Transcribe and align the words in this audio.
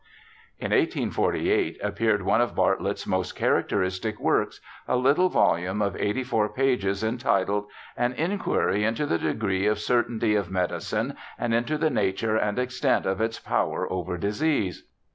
In 0.57 0.71
1848 0.71 1.77
appeared 1.83 2.23
one 2.23 2.41
of 2.41 2.55
Bartlett's 2.55 3.05
most 3.05 3.35
characteristic 3.35 4.19
works, 4.19 4.59
a 4.87 4.97
little 4.97 5.29
volume 5.29 5.79
of 5.79 5.95
eighty 5.95 6.23
four 6.23 6.49
pages, 6.49 7.03
entitled. 7.03 7.67
An 7.95 8.13
Inquiry 8.13 8.83
into 8.83 9.05
the 9.05 9.19
Degree 9.19 9.67
of 9.67 9.77
Certainty 9.77 10.33
of 10.33 10.47
Medicine^ 10.47 11.15
and 11.37 11.53
into 11.53 11.77
the 11.77 11.91
Nature 11.91 12.35
and 12.35 12.57
Extent 12.57 13.05
of 13.05 13.21
its 13.21 13.37
Power 13.37 13.85
over 13.93 14.17
Disease. 14.17 14.87